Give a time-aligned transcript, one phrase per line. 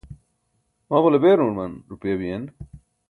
[0.89, 2.43] mamale beeruman rupaya biyen?